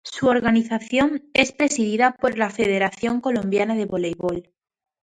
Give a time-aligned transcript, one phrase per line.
[0.03, 4.51] Su organización es presidida por la Federación Colombiana de Voleibol.